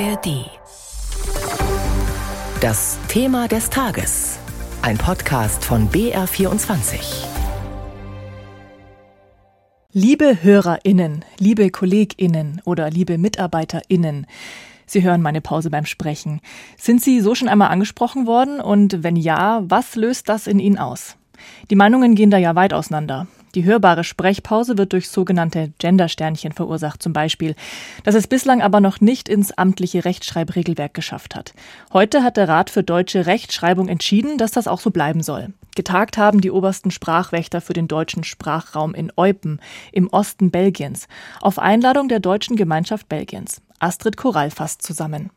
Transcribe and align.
ARD. 0.00 0.50
Das 2.60 2.98
Thema 3.06 3.46
des 3.46 3.70
Tages. 3.70 4.40
Ein 4.82 4.98
Podcast 4.98 5.64
von 5.64 5.88
BR24. 5.88 7.26
Liebe 9.92 10.42
Hörerinnen, 10.42 11.24
liebe 11.38 11.70
Kolleginnen 11.70 12.60
oder 12.64 12.90
liebe 12.90 13.18
Mitarbeiterinnen, 13.18 14.26
Sie 14.86 15.02
hören 15.04 15.22
meine 15.22 15.40
Pause 15.40 15.70
beim 15.70 15.86
Sprechen. 15.86 16.40
Sind 16.76 17.00
Sie 17.00 17.20
so 17.20 17.36
schon 17.36 17.48
einmal 17.48 17.68
angesprochen 17.68 18.26
worden? 18.26 18.60
Und 18.60 19.04
wenn 19.04 19.16
ja, 19.16 19.62
was 19.64 19.94
löst 19.94 20.28
das 20.28 20.48
in 20.48 20.58
Ihnen 20.58 20.78
aus? 20.78 21.16
Die 21.70 21.76
Meinungen 21.76 22.16
gehen 22.16 22.30
da 22.30 22.38
ja 22.38 22.56
weit 22.56 22.72
auseinander. 22.72 23.28
Die 23.54 23.64
hörbare 23.64 24.02
Sprechpause 24.02 24.76
wird 24.78 24.92
durch 24.92 25.08
sogenannte 25.08 25.72
Gendersternchen 25.78 26.52
verursacht 26.52 27.02
zum 27.02 27.12
Beispiel, 27.12 27.54
das 28.02 28.14
es 28.14 28.26
bislang 28.26 28.62
aber 28.62 28.80
noch 28.80 29.00
nicht 29.00 29.28
ins 29.28 29.52
amtliche 29.52 30.04
Rechtschreibregelwerk 30.04 30.92
geschafft 30.92 31.36
hat. 31.36 31.54
Heute 31.92 32.22
hat 32.22 32.36
der 32.36 32.48
Rat 32.48 32.70
für 32.70 32.82
deutsche 32.82 33.26
Rechtschreibung 33.26 33.88
entschieden, 33.88 34.38
dass 34.38 34.50
das 34.50 34.66
auch 34.66 34.80
so 34.80 34.90
bleiben 34.90 35.22
soll. 35.22 35.54
Getagt 35.76 36.18
haben 36.18 36.40
die 36.40 36.50
obersten 36.50 36.90
Sprachwächter 36.90 37.60
für 37.60 37.72
den 37.72 37.88
deutschen 37.88 38.24
Sprachraum 38.24 38.94
in 38.94 39.12
Eupen 39.16 39.60
im 39.92 40.08
Osten 40.08 40.50
Belgiens 40.50 41.06
auf 41.40 41.58
Einladung 41.58 42.08
der 42.08 42.20
Deutschen 42.20 42.56
Gemeinschaft 42.56 43.08
Belgiens. 43.08 43.60
Astrid 43.78 44.16
Korall 44.16 44.50
fasst 44.50 44.82
zusammen. 44.82 45.30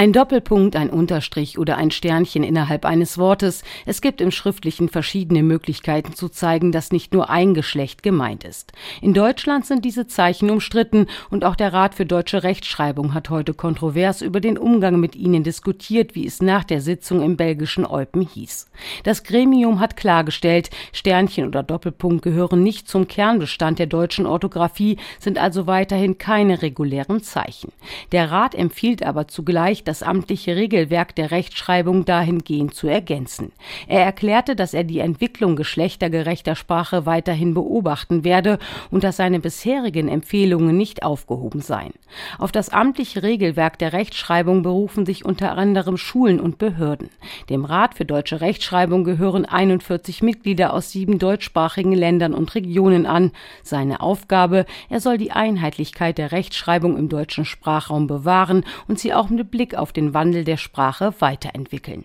Ein 0.00 0.14
Doppelpunkt, 0.14 0.76
ein 0.76 0.88
Unterstrich 0.88 1.58
oder 1.58 1.76
ein 1.76 1.90
Sternchen 1.90 2.42
innerhalb 2.42 2.86
eines 2.86 3.18
Wortes. 3.18 3.62
Es 3.84 4.00
gibt 4.00 4.22
im 4.22 4.30
Schriftlichen 4.30 4.88
verschiedene 4.88 5.42
Möglichkeiten 5.42 6.14
zu 6.14 6.30
zeigen, 6.30 6.72
dass 6.72 6.90
nicht 6.90 7.12
nur 7.12 7.28
ein 7.28 7.52
Geschlecht 7.52 8.02
gemeint 8.02 8.44
ist. 8.44 8.72
In 9.02 9.12
Deutschland 9.12 9.66
sind 9.66 9.84
diese 9.84 10.06
Zeichen 10.06 10.48
umstritten 10.48 11.06
und 11.28 11.44
auch 11.44 11.54
der 11.54 11.74
Rat 11.74 11.94
für 11.94 12.06
deutsche 12.06 12.42
Rechtschreibung 12.42 13.12
hat 13.12 13.28
heute 13.28 13.52
kontrovers 13.52 14.22
über 14.22 14.40
den 14.40 14.56
Umgang 14.56 14.98
mit 15.00 15.16
ihnen 15.16 15.42
diskutiert, 15.44 16.14
wie 16.14 16.26
es 16.26 16.40
nach 16.40 16.64
der 16.64 16.80
Sitzung 16.80 17.20
im 17.20 17.36
belgischen 17.36 17.84
Eupen 17.84 18.22
hieß. 18.22 18.70
Das 19.04 19.22
Gremium 19.22 19.80
hat 19.80 19.98
klargestellt, 19.98 20.70
Sternchen 20.94 21.46
oder 21.46 21.62
Doppelpunkt 21.62 22.22
gehören 22.22 22.62
nicht 22.62 22.88
zum 22.88 23.06
Kernbestand 23.06 23.78
der 23.78 23.86
deutschen 23.86 24.24
Orthographie, 24.24 24.96
sind 25.18 25.36
also 25.36 25.66
weiterhin 25.66 26.16
keine 26.16 26.62
regulären 26.62 27.22
Zeichen. 27.22 27.70
Der 28.12 28.30
Rat 28.30 28.54
empfiehlt 28.54 29.02
aber 29.02 29.28
zugleich, 29.28 29.84
das 29.90 30.04
amtliche 30.04 30.54
Regelwerk 30.54 31.16
der 31.16 31.32
Rechtschreibung 31.32 32.04
dahingehend 32.04 32.74
zu 32.74 32.86
ergänzen. 32.86 33.50
Er 33.88 34.04
erklärte, 34.04 34.54
dass 34.54 34.72
er 34.72 34.84
die 34.84 35.00
Entwicklung 35.00 35.56
geschlechtergerechter 35.56 36.54
Sprache 36.54 37.06
weiterhin 37.06 37.54
beobachten 37.54 38.22
werde 38.22 38.60
und 38.92 39.02
dass 39.02 39.16
seine 39.16 39.40
bisherigen 39.40 40.06
Empfehlungen 40.06 40.76
nicht 40.76 41.02
aufgehoben 41.02 41.60
seien. 41.60 41.92
Auf 42.38 42.52
das 42.52 42.68
amtliche 42.68 43.24
Regelwerk 43.24 43.80
der 43.80 43.92
Rechtschreibung 43.92 44.62
berufen 44.62 45.06
sich 45.06 45.24
unter 45.24 45.58
anderem 45.58 45.96
Schulen 45.96 46.38
und 46.38 46.58
Behörden. 46.58 47.10
Dem 47.48 47.64
Rat 47.64 47.94
für 47.94 48.04
deutsche 48.04 48.40
Rechtschreibung 48.40 49.02
gehören 49.02 49.44
41 49.44 50.22
Mitglieder 50.22 50.72
aus 50.72 50.92
sieben 50.92 51.18
deutschsprachigen 51.18 51.94
Ländern 51.94 52.34
und 52.34 52.54
Regionen 52.54 53.06
an. 53.06 53.32
Seine 53.64 54.02
Aufgabe, 54.02 54.66
er 54.88 55.00
soll 55.00 55.18
die 55.18 55.32
Einheitlichkeit 55.32 56.16
der 56.16 56.30
Rechtschreibung 56.30 56.96
im 56.96 57.08
deutschen 57.08 57.44
Sprachraum 57.44 58.06
bewahren 58.06 58.64
und 58.86 59.00
sie 59.00 59.12
auch 59.12 59.30
mit 59.30 59.50
Blick 59.50 59.69
auf 59.76 59.92
den 59.92 60.14
Wandel 60.14 60.44
der 60.44 60.56
Sprache 60.56 61.14
weiterentwickeln. 61.18 62.04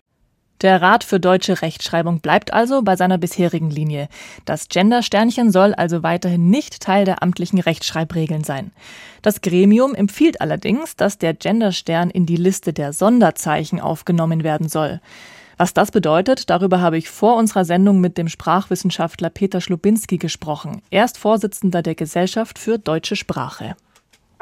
Der 0.62 0.82
Rat 0.82 1.04
für 1.04 1.20
deutsche 1.20 1.62
Rechtschreibung 1.62 2.22
bleibt 2.22 2.54
also 2.54 2.82
bei 2.82 2.96
seiner 2.96 3.18
bisherigen 3.18 3.70
Linie. 3.70 4.08
Das 4.46 4.70
Gender-Sternchen 4.70 5.52
soll 5.52 5.74
also 5.74 6.02
weiterhin 6.02 6.50
nicht 6.50 6.82
Teil 6.82 7.04
der 7.04 7.22
amtlichen 7.22 7.60
Rechtschreibregeln 7.60 8.46
sein. 8.46 8.72
Das 9.22 9.42
Gremium 9.42 9.94
empfiehlt 9.94 10.40
allerdings, 10.40 10.96
dass 10.96 11.18
der 11.18 11.34
Gender-Stern 11.34 12.10
in 12.10 12.26
die 12.26 12.38
Liste 12.38 12.72
der 12.72 12.94
Sonderzeichen 12.94 13.82
aufgenommen 13.82 14.44
werden 14.44 14.70
soll. 14.70 15.02
Was 15.58 15.74
das 15.74 15.92
bedeutet, 15.92 16.50
darüber 16.50 16.80
habe 16.82 16.98
ich 16.98 17.10
vor 17.10 17.36
unserer 17.36 17.66
Sendung 17.66 18.00
mit 18.00 18.18
dem 18.18 18.28
Sprachwissenschaftler 18.28 19.30
Peter 19.30 19.62
Schlubinski 19.62 20.18
gesprochen. 20.18 20.82
Er 20.90 21.06
ist 21.06 21.18
Vorsitzender 21.18 21.82
der 21.82 21.96
Gesellschaft 21.96 22.60
für 22.60 22.80
deutsche 22.80 23.16
Sprache. 23.16 23.76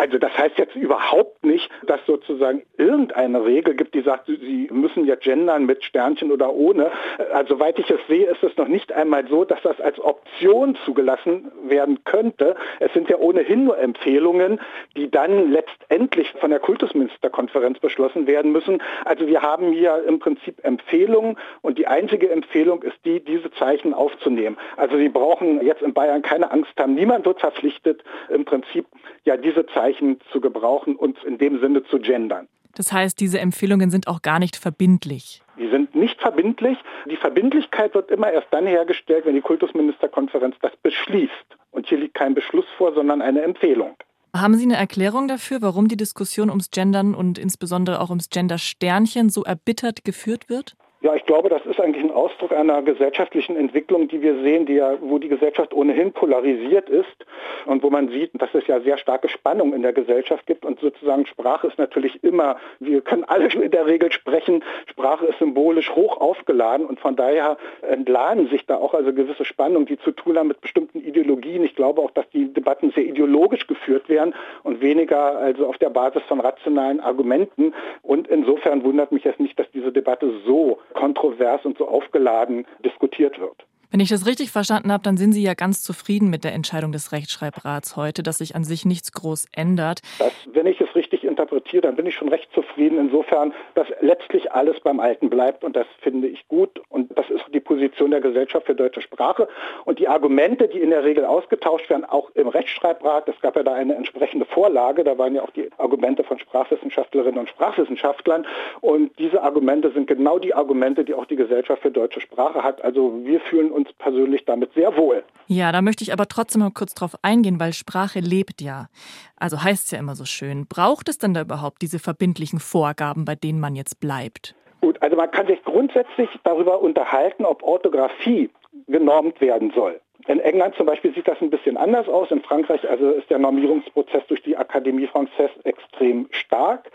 Also 0.04 0.18
das 0.18 0.38
heißt 0.38 0.58
jetzt 0.58 0.76
überhaupt 0.76 1.46
nicht, 1.46 1.70
dass 1.88 2.06
sozusagen 2.06 2.64
irgendeine 2.78 3.46
Regel 3.46 3.74
gibt, 3.74 3.96
die 3.96 4.02
sagt, 4.02 4.26
Sie 4.26 4.68
müssen 4.70 5.06
ja 5.06 5.16
gendern 5.16 5.66
mit 5.66 5.82
Sternchen 5.86 6.30
oder 6.30 6.52
ohne. 6.54 6.92
Also 7.32 7.56
soweit 7.56 7.80
ich 7.80 7.90
es 7.90 8.02
sehe, 8.10 8.26
ist 8.26 8.44
es 8.44 8.58
noch 8.58 8.68
nicht 8.68 8.92
einmal 8.92 9.26
so, 9.30 9.46
dass 9.46 9.62
das 9.62 9.80
als 9.80 9.98
Option 10.02 10.76
zugelassen 10.84 11.54
werden 11.70 12.04
könnte. 12.04 12.58
Es 12.82 12.92
sind 12.92 13.10
ja 13.10 13.18
ohnehin 13.18 13.64
nur 13.64 13.78
Empfehlungen, 13.78 14.60
die 14.98 15.10
dann 15.10 15.54
letztendlich 15.54 16.34
von 16.34 16.50
der 16.50 16.60
Kultusministerkonferenz 16.60 17.80
beschlossen 17.80 18.28
werden 18.28 18.52
müssen. 18.52 18.84
Also 19.06 19.28
wir 19.28 19.42
haben 19.42 19.72
hier 19.72 20.04
im 20.06 20.20
Prinzip 20.20 20.66
Empfehlungen 20.66 21.38
und 21.62 21.78
die 21.78 21.88
einzige 21.88 22.30
Empfehlung 22.30 22.84
ist 22.84 22.98
die, 23.06 23.24
diese 23.24 23.52
Zeichen 23.52 23.94
aufzunehmen. 23.94 24.58
Also 24.76 24.98
Sie 24.98 25.08
brauchen 25.08 25.66
jetzt 25.66 25.82
in 25.82 25.94
Bayern 25.94 26.24
keine 26.24 26.52
Angst 26.52 26.74
haben. 26.78 26.94
Niemand 26.94 27.26
wird 27.26 27.40
verpflichtet, 27.40 28.04
im 28.28 28.44
Prinzip 28.44 28.86
ja 29.24 29.38
diese 29.38 29.66
Zeichen 29.68 29.93
Zeichen 29.94 30.20
zu 30.32 30.42
gebrauchen 30.42 30.96
und 30.96 31.24
in 31.24 31.38
dem 31.38 31.60
Sinne 31.60 31.84
zu 31.84 32.00
gendern. 32.00 32.48
Das 32.76 32.92
heißt, 32.92 33.20
diese 33.20 33.40
Empfehlungen 33.40 33.92
sind 33.92 34.08
auch 34.08 34.22
gar 34.22 34.40
nicht 34.40 34.56
verbindlich. 34.56 35.42
Die 35.60 35.70
sind 35.70 35.94
nicht 35.94 36.20
verbindlich. 36.20 36.78
Die 37.06 37.16
Verbindlichkeit 37.16 37.94
wird 37.94 38.10
immer 38.10 38.32
erst 38.32 38.48
dann 38.52 38.66
hergestellt, 38.66 39.26
wenn 39.26 39.36
die 39.36 39.42
Kultusministerkonferenz 39.42 40.56
das 40.62 40.72
beschließt. 40.82 41.32
Und 41.72 41.88
hier 41.88 42.00
liegt 42.00 42.16
kein 42.16 42.34
Beschluss 42.34 42.66
vor, 42.78 42.94
sondern 42.94 43.22
eine 43.22 43.42
Empfehlung. 43.42 43.96
Haben 44.36 44.56
Sie 44.56 44.64
eine 44.64 44.78
Erklärung 44.78 45.28
dafür, 45.28 45.62
warum 45.62 45.88
die 45.88 45.98
Diskussion 45.98 46.50
ums 46.50 46.72
Gendern 46.72 47.14
und 47.14 47.38
insbesondere 47.38 48.02
auch 48.02 48.10
ums 48.10 48.30
Gender-Sternchen 48.30 49.30
so 49.30 49.44
erbittert 49.44 50.04
geführt 50.04 50.50
wird? 50.50 50.76
Ja, 51.04 51.14
ich 51.16 51.26
glaube, 51.26 51.50
das 51.50 51.66
ist 51.66 51.82
eigentlich 51.82 52.02
ein 52.02 52.12
Ausdruck 52.12 52.54
einer 52.54 52.82
gesellschaftlichen 52.82 53.58
Entwicklung, 53.58 54.08
die 54.08 54.22
wir 54.22 54.40
sehen, 54.42 54.66
die 54.66 54.76
ja, 54.76 54.96
wo 55.02 55.20
die 55.20 55.28
Gesellschaft 55.28 55.74
ohnehin 55.74 56.14
polarisiert 56.14 56.90
ist 56.90 57.26
und 57.66 57.84
wo 57.84 57.90
man 57.90 58.08
sieht, 58.08 58.32
dass 58.42 58.54
es 58.54 58.66
ja 58.68 58.80
sehr 58.80 58.98
starke 58.98 59.28
Spannung 59.28 59.74
in 59.74 59.82
der 59.82 59.92
Gesellschaft 59.92 60.48
gibt 60.48 60.64
und 60.64 60.80
sozusagen 60.80 61.26
Sprache 61.26 61.68
ist 61.68 61.78
natürlich 61.78 62.24
immer, 62.24 62.56
wir 62.80 63.02
können 63.02 63.26
alle 63.26 63.48
in 63.54 63.72
der 63.72 63.86
Regel 63.86 64.14
sprechen, 64.14 64.64
Sprache 64.86 65.26
ist 65.26 65.40
symbolisch 65.40 65.92
hoch 65.94 66.22
aufgeladen 66.22 66.86
und 66.86 67.02
von 67.02 67.18
daher 67.18 67.58
entladen 67.82 68.48
sich 68.48 68.66
da 68.66 68.78
auch 68.78 68.94
also 68.94 69.12
gewisse 69.12 69.44
Spannungen, 69.44 69.86
die 69.86 70.00
zu 70.00 70.12
tun 70.12 70.38
haben 70.38 70.48
mit 70.48 70.62
bestimmten 70.62 71.02
Ideologien. 71.02 71.66
Ich 71.66 71.76
glaube 71.76 72.02
auch, 72.02 72.12
dass 72.12 72.30
die 72.30 72.54
Debatten 72.54 72.92
sehr 72.92 73.04
ideologisch 73.04 73.68
geführt 73.68 74.08
werden 74.08 74.34
und 74.64 74.80
weniger 74.80 75.38
also 75.38 75.68
auf 75.68 75.78
der 75.80 75.90
Basis 75.90 76.24
von 76.30 76.40
rationalen 76.40 77.02
Argumenten 77.02 77.74
und 78.04 78.30
insofern 78.30 78.86
wundert 78.86 79.12
mich 79.12 79.26
es 79.26 79.38
nicht, 79.38 79.60
dass 79.60 79.70
diese 79.72 79.92
Debatte 79.92 80.32
so 80.46 80.80
kontrovers 80.94 81.66
und 81.66 81.78
so 81.78 81.88
aufgeladen 81.88 82.66
diskutiert 82.84 83.40
wird. 83.40 83.66
Wenn 83.94 84.00
ich 84.00 84.10
das 84.10 84.26
richtig 84.26 84.50
verstanden 84.50 84.92
habe, 84.92 85.04
dann 85.04 85.18
sind 85.18 85.34
Sie 85.34 85.44
ja 85.44 85.54
ganz 85.54 85.84
zufrieden 85.84 86.32
mit 86.32 86.44
der 86.44 86.54
Entscheidung 86.54 86.92
des 86.92 87.12
Rechtschreibrats 87.12 87.96
heute, 87.96 88.24
dass 88.24 88.40
sich 88.40 88.56
an 88.56 88.64
sich 88.64 88.86
nichts 88.86 89.12
groß 89.12 89.46
ändert. 89.52 90.00
Das, 90.18 90.34
wenn 90.52 90.66
ich 90.66 90.82
es 90.82 90.96
richtig 90.96 91.23
interpretiere, 91.34 91.82
dann 91.82 91.96
bin 91.96 92.06
ich 92.06 92.16
schon 92.16 92.30
recht 92.30 92.52
zufrieden. 92.54 92.98
Insofern, 92.98 93.54
dass 93.76 93.88
letztlich 94.02 94.52
alles 94.52 94.80
beim 94.80 95.00
Alten 95.00 95.30
bleibt 95.30 95.64
und 95.64 95.76
das 95.76 95.88
finde 96.02 96.28
ich 96.28 96.48
gut. 96.48 96.82
Und 96.90 97.18
das 97.18 97.30
ist 97.30 97.44
die 97.54 97.60
Position 97.60 98.12
der 98.12 98.22
Gesellschaft 98.22 98.66
für 98.66 98.76
deutsche 98.76 99.02
Sprache. 99.02 99.48
Und 99.86 100.00
die 100.00 100.08
Argumente, 100.08 100.68
die 100.68 100.80
in 100.80 100.92
der 100.92 101.04
Regel 101.04 101.26
ausgetauscht 101.26 101.90
werden, 101.90 102.06
auch 102.06 102.30
im 102.36 102.48
Rechtschreibrat, 102.48 103.28
es 103.28 103.40
gab 103.42 103.56
ja 103.56 103.64
da 103.64 103.74
eine 103.74 103.96
entsprechende 103.96 104.46
Vorlage, 104.46 105.04
da 105.04 105.18
waren 105.18 105.36
ja 105.36 105.42
auch 105.42 105.52
die 105.52 105.70
Argumente 105.78 106.24
von 106.24 106.40
Sprachwissenschaftlerinnen 106.40 107.40
und 107.40 107.50
Sprachwissenschaftlern. 107.50 108.46
Und 108.82 109.18
diese 109.20 109.42
Argumente 109.42 109.92
sind 109.92 110.08
genau 110.08 110.40
die 110.40 110.54
Argumente, 110.54 111.04
die 111.04 111.14
auch 111.14 111.26
die 111.26 111.36
Gesellschaft 111.36 111.82
für 111.82 111.92
deutsche 111.92 112.22
Sprache 112.22 112.64
hat. 112.64 112.84
Also 112.84 113.20
wir 113.24 113.40
fühlen 113.40 113.72
uns 113.72 113.92
persönlich 113.94 114.46
damit 114.46 114.74
sehr 114.74 114.96
wohl. 114.96 115.24
Ja, 115.48 115.72
da 115.72 115.82
möchte 115.82 116.04
ich 116.04 116.14
aber 116.14 116.28
trotzdem 116.28 116.62
mal 116.62 116.72
kurz 116.72 116.94
drauf 116.94 117.16
eingehen, 117.22 117.60
weil 117.60 117.74
Sprache 117.74 118.20
lebt 118.20 118.62
ja. 118.62 118.88
Also 119.36 119.62
heißt 119.62 119.86
es 119.86 119.92
ja 119.92 120.00
immer 120.00 120.16
so 120.16 120.26
schön. 120.26 120.68
Braucht 120.68 121.10
es 121.10 121.18
denn 121.24 121.34
da 121.34 121.42
überhaupt 121.42 121.82
diese 121.82 122.00
verbindlichen 122.00 122.60
Vorgaben, 122.60 123.26
bei 123.26 123.36
denen 123.36 123.60
man 123.60 123.76
jetzt 123.76 124.00
bleibt? 124.00 124.56
Gut, 124.82 125.02
also 125.02 125.16
man 125.16 125.32
kann 125.32 125.48
sich 125.48 125.64
grundsätzlich 125.64 126.30
darüber 126.44 126.82
unterhalten, 126.82 127.46
ob 127.46 127.64
Orthographie 127.64 128.50
genormt 128.88 129.40
werden 129.40 129.72
soll. 129.74 130.00
In 130.28 130.40
England 130.40 130.76
zum 130.76 130.86
Beispiel 130.86 131.14
sieht 131.14 131.28
das 131.28 131.42
ein 131.42 131.50
bisschen 131.50 131.76
anders 131.76 132.08
aus. 132.08 132.32
In 132.32 132.42
Frankreich 132.42 132.90
also 132.90 133.12
ist 133.12 133.30
der 133.30 133.40
Normierungsprozess 133.40 134.24
durch 134.28 134.42
die 134.44 134.56
Akademie 134.56 135.08
Française 135.08 135.52
extrem 135.66 136.28
stark. 136.32 136.90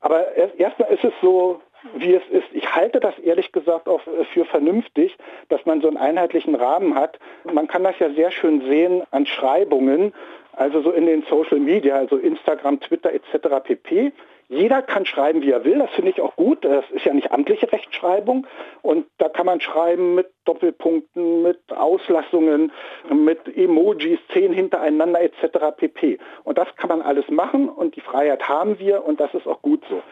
Aber 0.00 0.34
erstmal 0.58 0.90
ist 0.90 1.04
es 1.04 1.12
so, 1.22 1.60
wie 1.96 2.14
es 2.14 2.22
ist. 2.30 2.46
Ich 2.52 2.74
halte 2.74 3.00
das 3.00 3.18
ehrlich 3.18 3.52
gesagt 3.52 3.88
auch 3.88 4.00
für 4.32 4.44
vernünftig, 4.44 5.16
dass 5.48 5.64
man 5.66 5.80
so 5.80 5.88
einen 5.88 5.96
einheitlichen 5.96 6.54
Rahmen 6.54 6.94
hat. 6.94 7.18
Man 7.44 7.68
kann 7.68 7.84
das 7.84 7.98
ja 7.98 8.10
sehr 8.10 8.30
schön 8.30 8.62
sehen 8.62 9.02
an 9.10 9.26
Schreibungen, 9.26 10.12
also 10.52 10.82
so 10.82 10.90
in 10.90 11.06
den 11.06 11.22
Social 11.28 11.58
Media, 11.58 11.96
also 11.96 12.16
Instagram, 12.16 12.80
Twitter 12.80 13.12
etc. 13.12 13.62
pp. 13.62 14.12
Jeder 14.48 14.82
kann 14.82 15.06
schreiben, 15.06 15.42
wie 15.42 15.50
er 15.50 15.64
will. 15.64 15.78
Das 15.78 15.90
finde 15.90 16.10
ich 16.10 16.20
auch 16.20 16.36
gut. 16.36 16.64
Das 16.64 16.84
ist 16.90 17.04
ja 17.04 17.14
nicht 17.14 17.32
amtliche 17.32 17.70
Rechtschreibung. 17.72 18.46
Und 18.82 19.06
da 19.18 19.28
kann 19.28 19.46
man 19.46 19.60
schreiben 19.60 20.14
mit 20.14 20.26
Doppelpunkten, 20.44 21.42
mit 21.42 21.60
Auslassungen, 21.74 22.70
mit 23.10 23.40
Emojis, 23.56 24.18
zehn 24.32 24.52
hintereinander 24.52 25.22
etc. 25.22 25.76
pp. 25.76 26.18
Und 26.44 26.58
das 26.58 26.68
kann 26.76 26.88
man 26.88 27.00
alles 27.00 27.28
machen 27.30 27.68
und 27.70 27.96
die 27.96 28.02
Freiheit 28.02 28.46
haben 28.46 28.78
wir 28.78 29.04
und 29.04 29.18
das 29.20 29.32
ist 29.32 29.46
auch 29.46 29.62
gut 29.62 29.82
so. 29.88 30.02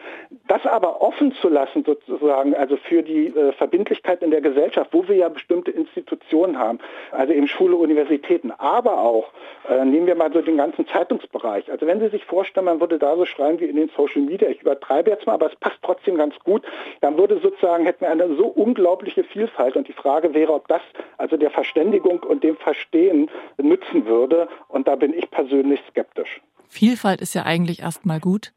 Das 0.53 0.67
aber 0.67 1.01
offen 1.01 1.33
zu 1.41 1.49
lassen 1.49 1.83
sozusagen, 1.83 2.53
also 2.53 2.77
für 2.77 3.01
die 3.01 3.25
äh, 3.25 3.53
Verbindlichkeit 3.53 4.21
in 4.21 4.29
der 4.29 4.39
Gesellschaft, 4.39 4.91
wo 4.93 5.07
wir 5.07 5.15
ja 5.15 5.27
bestimmte 5.27 5.71
Institutionen 5.71 6.59
haben, 6.59 6.77
also 7.09 7.33
eben 7.33 7.47
Schule, 7.47 7.75
Universitäten, 7.75 8.51
aber 8.59 8.99
auch, 8.99 9.31
äh, 9.67 9.83
nehmen 9.83 10.05
wir 10.05 10.13
mal 10.13 10.31
so 10.31 10.43
den 10.43 10.57
ganzen 10.57 10.87
Zeitungsbereich. 10.87 11.71
Also 11.71 11.87
wenn 11.87 11.99
Sie 11.99 12.09
sich 12.09 12.23
vorstellen, 12.25 12.67
man 12.67 12.79
würde 12.79 12.99
da 12.99 13.15
so 13.15 13.25
schreiben 13.25 13.59
wie 13.61 13.65
in 13.65 13.77
den 13.77 13.89
Social 13.97 14.21
Media, 14.21 14.47
ich 14.47 14.61
übertreibe 14.61 15.09
jetzt 15.09 15.25
mal, 15.25 15.33
aber 15.33 15.47
es 15.47 15.55
passt 15.55 15.79
trotzdem 15.81 16.17
ganz 16.17 16.35
gut, 16.43 16.61
dann 17.01 17.17
würde 17.17 17.39
sozusagen, 17.39 17.85
hätten 17.85 18.01
wir 18.01 18.11
eine 18.11 18.35
so 18.35 18.45
unglaubliche 18.45 19.23
Vielfalt 19.23 19.75
und 19.75 19.87
die 19.87 19.93
Frage 19.93 20.35
wäre, 20.35 20.53
ob 20.53 20.67
das 20.67 20.83
also 21.17 21.35
der 21.35 21.49
Verständigung 21.49 22.19
und 22.19 22.43
dem 22.43 22.57
Verstehen 22.57 23.31
nützen 23.57 24.05
würde 24.05 24.47
und 24.67 24.87
da 24.87 24.97
bin 24.97 25.15
ich 25.17 25.31
persönlich 25.31 25.81
skeptisch. 25.89 26.41
Vielfalt 26.73 27.21
ist 27.21 27.33
ja 27.33 27.43
eigentlich 27.43 27.81
erstmal 27.81 28.19
gut. 28.19 28.51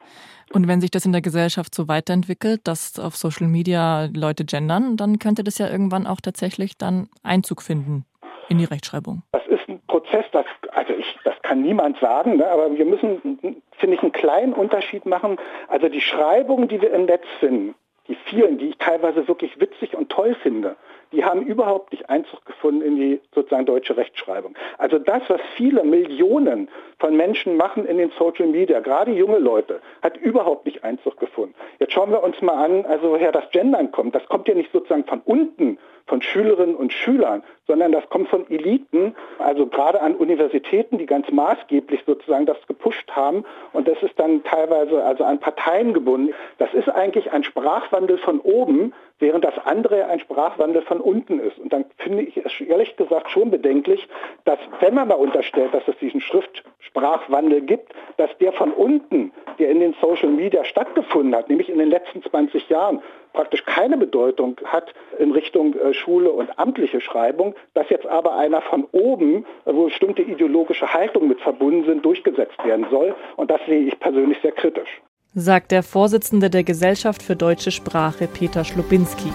Und 0.53 0.69
wenn 0.69 0.81
sich 0.81 0.91
das 0.91 1.05
in 1.05 1.13
der 1.13 1.23
Gesellschaft 1.23 1.75
so 1.75 1.89
weiterentwickelt, 1.89 2.61
dass 2.65 2.99
auf 2.99 3.17
Social 3.17 3.49
Media 3.49 4.09
Leute 4.15 4.45
gendern, 4.45 4.97
dann 4.97 5.19
könnte 5.19 5.45
das 5.45 5.59
ja 5.59 5.69
irgendwann 5.69 6.07
auch 6.07 6.21
tatsächlich 6.21 6.79
dann 6.79 7.09
Einzug 7.23 7.63
finden 7.63 8.05
in 8.49 8.59
die 8.59 8.65
Rechtschreibung. 8.65 9.23
Das 9.33 9.47
ist 9.49 9.69
ein 9.69 9.81
Prozess, 9.89 10.25
das, 10.33 10.47
also 10.73 10.93
ich, 10.93 11.19
das 11.25 11.35
kann 11.43 11.63
niemand 11.63 11.99
sagen, 11.99 12.37
ne, 12.37 12.47
aber 12.47 12.73
wir 12.73 12.85
müssen, 12.85 13.39
finde 13.73 13.97
ich, 13.97 14.03
einen 14.03 14.13
kleinen 14.13 14.53
Unterschied 14.53 15.05
machen. 15.05 15.37
Also 15.69 15.89
die 15.89 16.01
Schreibungen, 16.01 16.69
die 16.69 16.81
wir 16.81 16.93
im 16.93 17.07
Netz 17.07 17.25
finden, 17.41 17.75
die 18.09 18.17
vielen, 18.27 18.59
die 18.59 18.69
ich 18.69 18.79
teilweise 18.79 19.27
wirklich 19.27 19.61
witzig 19.61 19.97
und 19.97 20.11
toll 20.11 20.37
finde, 20.43 20.77
die 21.13 21.25
haben 21.25 21.43
überhaupt 21.43 21.93
nicht 21.93 22.09
Einzug 22.11 22.45
gefunden 22.45 22.83
in 22.83 22.97
die 22.97 23.21
sozusagen 23.35 23.67
deutsche 23.67 23.97
Rechtschreibung. 23.97 24.57
Also 24.79 24.99
das, 24.99 25.23
was 25.29 25.41
viele 25.57 25.85
Millionen 25.85 26.69
von 26.99 27.17
Menschen 27.17 27.57
machen 27.57 27.87
in 27.87 27.99
den 27.99 28.11
Social 28.19 28.47
Media, 28.47 28.81
gerade 28.81 29.13
junge 29.13 29.39
Leute, 29.39 29.81
hat 30.03 30.17
überhaupt 30.17 30.67
nicht 30.67 30.85
Einzug 30.85 31.19
gefunden. 31.19 31.55
Jetzt 31.79 31.93
schauen 31.93 32.11
wir 32.11 32.23
uns 32.23 32.41
mal 32.43 32.65
an, 32.65 32.85
also 32.87 33.11
woher 33.11 33.33
das 33.33 33.49
Gendern 33.51 33.93
kommt. 33.93 34.15
Das 34.15 34.27
kommt 34.27 34.49
ja 34.49 34.55
nicht 34.55 34.73
sozusagen 34.73 35.05
von 35.05 35.21
unten, 35.25 35.79
von 36.07 36.23
Schülerinnen 36.23 36.77
und 36.77 36.93
Schülern, 36.93 37.43
sondern 37.67 37.93
das 37.93 38.09
kommt 38.09 38.29
von 38.29 38.49
Eliten, 38.49 39.15
also 39.39 39.67
gerade 39.67 40.01
an 40.01 40.15
Universitäten, 40.15 40.99
die 40.99 41.07
ganz 41.07 41.31
maßgeblich 41.31 42.03
sozusagen 42.07 42.47
das 42.47 42.59
gepusht 42.67 43.11
haben. 43.11 43.45
Und 43.73 43.89
das 43.89 44.01
ist 44.03 44.19
dann 44.19 44.45
teilweise 44.45 45.03
also 45.03 45.25
an 45.25 45.41
Parteien 45.41 45.93
gebunden. 45.93 46.33
Das 46.59 46.73
ist 46.75 46.89
eigentlich 46.89 47.33
ein 47.33 47.43
Sprachwandel 47.43 48.19
von 48.19 48.41
oben, 48.41 48.93
während 49.19 49.45
das 49.45 49.55
andere 49.65 50.07
ein 50.07 50.21
Sprachwandel 50.21 50.83
von 50.83 51.01
unten 51.01 51.41
ist. 51.41 51.59
Und 51.59 51.73
dann 51.73 51.87
finde 51.99 52.23
ich 52.23 52.37
es 52.37 52.61
ehrlich 52.61 52.97
gesagt 52.97 53.31
schon 53.31 53.51
bedenklich, 53.51 54.07
dass 54.45 54.59
wenn 54.81 54.95
man 54.95 55.09
mal 55.09 55.15
unterstellt, 55.15 55.75
dass 55.75 55.89
es 55.89 55.97
diesen 55.99 56.21
Schriftsprachwandel 56.21 57.63
gibt, 57.63 57.93
dass 58.17 58.31
der 58.39 58.53
von 58.53 58.73
unten, 58.73 59.33
der 59.59 59.71
in 59.71 59.81
den 59.81 59.95
Social 60.01 60.31
Media 60.31 60.65
stattgefunden 60.65 61.35
hat, 61.35 61.49
nämlich 61.49 61.69
in 61.69 61.79
den 61.79 61.91
letzten 61.91 62.23
20 62.23 62.69
Jahren, 62.69 63.03
praktisch 63.37 63.65
keine 63.65 63.97
Bedeutung 63.97 64.57
hat 64.65 64.93
in 65.19 65.31
Richtung 65.31 65.75
äh, 65.75 65.95
Schule 65.95 66.31
und 66.33 66.59
amtliche 66.59 67.01
Schreibung, 67.01 67.55
dass 67.75 67.89
jetzt 67.91 68.07
aber 68.07 68.37
einer 68.37 68.63
von 68.63 68.89
oben, 68.93 69.47
wo 69.65 69.85
bestimmte 69.85 70.23
ideologische 70.23 70.93
Haltungen 70.93 71.29
mit 71.29 71.41
verbunden 71.41 71.85
sind, 71.85 72.05
durchgesetzt 72.05 72.59
werden 72.65 72.87
soll. 72.91 73.15
Und 73.37 73.51
das 73.51 73.61
sehe 73.67 73.87
ich 73.87 73.99
persönlich 74.01 74.39
sehr 74.43 74.53
kritisch 74.53 75.01
sagt 75.39 75.71
der 75.71 75.83
Vorsitzende 75.83 76.49
der 76.49 76.65
Gesellschaft 76.65 77.23
für 77.23 77.37
deutsche 77.37 77.71
Sprache 77.71 78.27
Peter 78.27 78.65
Schlupinski. 78.65 79.31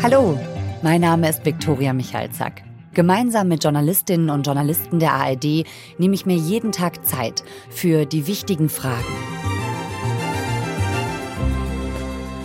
Hallo, 0.00 0.38
mein 0.80 1.00
Name 1.00 1.28
ist 1.28 1.44
Viktoria 1.44 1.92
Michalzack. 1.92 2.62
Gemeinsam 2.94 3.48
mit 3.48 3.64
Journalistinnen 3.64 4.30
und 4.30 4.46
Journalisten 4.46 5.00
der 5.00 5.12
ARD 5.12 5.66
nehme 5.98 6.14
ich 6.14 6.24
mir 6.24 6.36
jeden 6.36 6.70
Tag 6.70 7.04
Zeit 7.04 7.42
für 7.68 8.06
die 8.06 8.28
wichtigen 8.28 8.68
Fragen. 8.68 9.37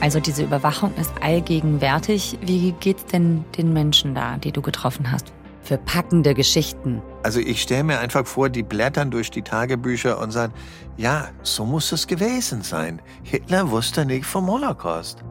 Also 0.04 0.20
diese 0.20 0.44
Überwachung 0.44 0.94
ist 1.00 1.14
allgegenwärtig. 1.22 2.38
Wie 2.42 2.74
geht's 2.82 3.06
denn 3.06 3.46
den 3.58 3.72
Menschen 3.72 4.14
da, 4.14 4.36
die 4.36 4.52
du 4.52 4.62
getroffen 4.62 5.10
hast? 5.10 5.32
für 5.66 5.78
packende 5.78 6.34
Geschichten. 6.34 7.02
Also 7.24 7.40
ich 7.40 7.62
stelle 7.62 7.86
mir 7.86 8.00
einfach 8.00 8.28
vor, 8.28 8.50
die 8.50 8.64
blättern 8.64 9.12
durch 9.12 9.32
die 9.32 9.44
Tagebücher 9.44 10.20
und 10.20 10.32
sagen, 10.32 10.52
ja, 10.98 11.30
so 11.42 11.64
muss 11.64 11.90
es 11.94 12.06
gewesen 12.06 12.64
sein. 12.64 13.02
Hitler 13.24 13.72
wusste 13.72 14.06
nicht 14.06 14.26
vom 14.26 14.48
Holocaust. 14.48 15.24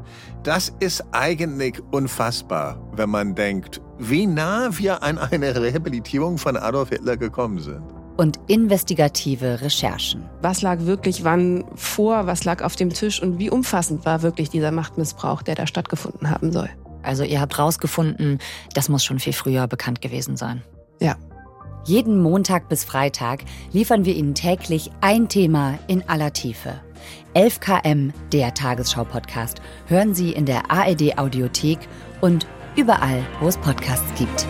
Das 0.42 0.72
ist 0.80 1.04
eigentlich 1.12 1.82
unfassbar, 1.90 2.80
wenn 2.96 3.10
man 3.10 3.34
denkt, 3.34 3.82
wie 3.98 4.26
nah 4.26 4.70
wir 4.72 5.02
an 5.02 5.18
eine 5.18 5.54
Rehabilitierung 5.54 6.38
von 6.38 6.56
Adolf 6.56 6.88
Hitler 6.88 7.18
gekommen 7.18 7.58
sind 7.58 7.84
und 8.16 8.38
investigative 8.46 9.60
Recherchen. 9.60 10.28
Was 10.40 10.62
lag 10.62 10.80
wirklich 10.80 11.24
wann 11.24 11.64
vor, 11.74 12.26
was 12.26 12.44
lag 12.44 12.62
auf 12.62 12.76
dem 12.76 12.90
Tisch 12.90 13.22
und 13.22 13.38
wie 13.38 13.50
umfassend 13.50 14.04
war 14.04 14.22
wirklich 14.22 14.50
dieser 14.50 14.70
Machtmissbrauch, 14.70 15.42
der 15.42 15.54
da 15.54 15.66
stattgefunden 15.66 16.30
haben 16.30 16.52
soll? 16.52 16.68
Also 17.02 17.24
ihr 17.24 17.40
habt 17.40 17.58
rausgefunden, 17.58 18.38
das 18.74 18.88
muss 18.88 19.04
schon 19.04 19.18
viel 19.18 19.32
früher 19.32 19.66
bekannt 19.66 20.00
gewesen 20.00 20.36
sein. 20.36 20.62
Ja. 21.00 21.16
Jeden 21.84 22.22
Montag 22.22 22.68
bis 22.68 22.84
Freitag 22.84 23.42
liefern 23.72 24.04
wir 24.04 24.14
Ihnen 24.14 24.36
täglich 24.36 24.92
ein 25.00 25.28
Thema 25.28 25.78
in 25.88 26.08
aller 26.08 26.32
Tiefe. 26.32 26.80
11 27.34 27.58
km, 27.58 28.12
der 28.32 28.54
Tagesschau-Podcast, 28.54 29.60
hören 29.86 30.14
Sie 30.14 30.30
in 30.30 30.46
der 30.46 30.70
ARD 30.70 31.18
Audiothek 31.18 31.80
und 32.20 32.46
überall, 32.76 33.24
wo 33.40 33.48
es 33.48 33.56
Podcasts 33.56 34.06
gibt. 34.16 34.46